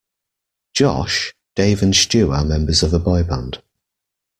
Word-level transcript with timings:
Josh, 0.73 1.31
Dave 1.55 1.83
and 1.83 1.95
Stu 1.95 2.31
are 2.31 2.43
members 2.43 2.81
of 2.81 2.91
a 2.91 2.97
boy 2.97 3.21
band. 3.21 3.61